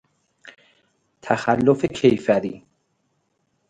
[1.21, 2.65] تخلف کیفری